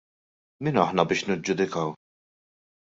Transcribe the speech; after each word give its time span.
Min 0.67 0.79
aħna 0.85 1.07
biex 1.11 1.23
niġġudikaw? 1.29 1.95